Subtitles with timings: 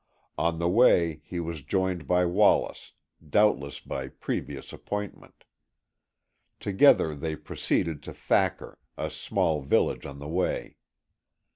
[0.35, 2.93] On the way he was joined by Wallace,
[3.29, 5.43] doubtless by previous appointment.
[6.59, 10.77] Together they proceeded to Thacker, a small village on the way.